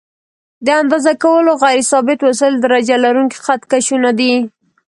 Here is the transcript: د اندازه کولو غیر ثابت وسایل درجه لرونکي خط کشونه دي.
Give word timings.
د 0.65 0.67
اندازه 0.81 1.13
کولو 1.23 1.51
غیر 1.63 1.79
ثابت 1.91 2.19
وسایل 2.27 2.55
درجه 2.65 2.95
لرونکي 3.05 3.37
خط 3.45 3.61
کشونه 3.71 4.09
دي. 4.19 4.33